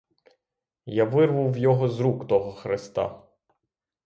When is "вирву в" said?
1.05-1.57